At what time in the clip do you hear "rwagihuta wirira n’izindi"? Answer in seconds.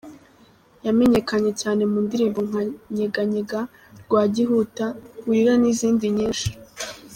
4.03-6.05